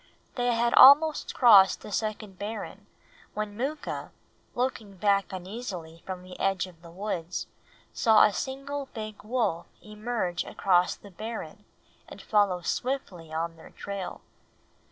[0.33, 2.87] They had almost crossed the second barren
[3.35, 4.09] when Mooka,
[4.55, 7.45] looking back uneasily from the edge of the woods,
[7.93, 11.65] saw a single big wolf emerge across the barren
[12.09, 14.21] and follow swiftly on their trail.